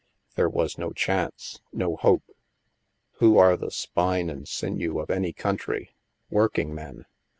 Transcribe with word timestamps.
There 0.33 0.49
was 0.49 0.79
no 0.79 0.93
chance, 0.93 1.61
no 1.71 1.95
hope. 1.95 2.23
Who 3.19 3.37
are 3.37 3.55
the 3.55 3.69
spine 3.69 4.31
and 4.31 4.47
sinew 4.47 4.97
of 4.99 5.11
any 5.11 5.31
country? 5.31 5.93
Working 6.31 6.73
men. 6.73 7.05